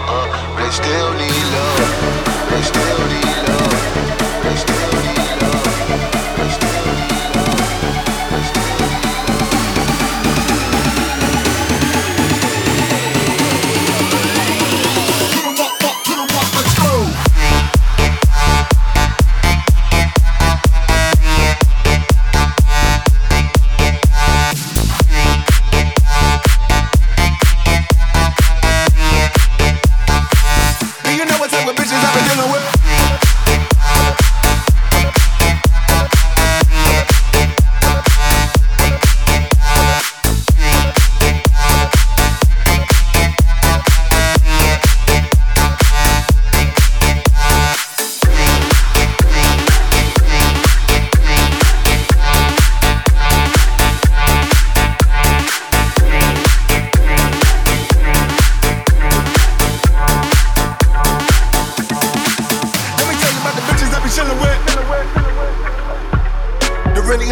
[0.07, 1.91] but They still need love.
[2.51, 2.86] They still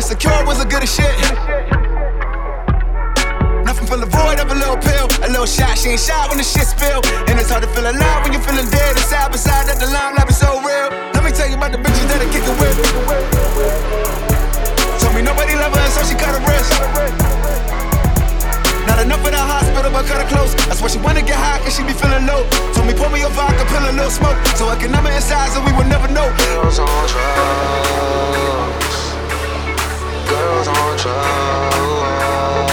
[0.05, 1.17] insecure was a good as shit.
[3.65, 5.09] Nothing fill the void of a little pill.
[5.25, 7.01] A little shot, she ain't shy when the shit spill.
[7.25, 8.93] And it's hard to feel alive when you're feeling dead.
[8.93, 10.93] And side by side at the line, life is so real.
[11.17, 12.77] Let me tell you about the bitches that are kicking with.
[15.01, 16.69] Told me nobody love her, so she cut her wrist.
[18.85, 20.53] Not enough in the hospital, but cut her close.
[20.69, 22.45] That's why she wanna get high, cause she be feeling low.
[22.77, 24.37] Told me pour me a vodka, pill a little smoke.
[24.53, 26.29] So I can her inside, so we will never know.
[26.61, 28.84] Girls on drugs.
[30.27, 32.64] Girls on drugs.